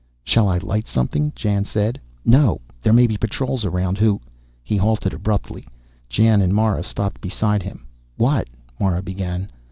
"Shall 0.23 0.49
I 0.49 0.57
light 0.57 0.87
something?" 0.87 1.31
Jan 1.35 1.63
said. 1.63 2.01
"No. 2.25 2.59
There 2.81 2.91
may 2.91 3.05
be 3.05 3.17
patrols 3.17 3.63
around 3.65 3.99
who" 3.99 4.19
He 4.63 4.75
halted 4.75 5.13
abruptly. 5.13 5.67
Jan 6.09 6.41
and 6.41 6.55
Mara 6.55 6.81
stopped 6.81 7.21
beside 7.21 7.61
him. 7.61 7.85
"What" 8.17 8.47
Mara 8.79 9.03
began. 9.03 9.51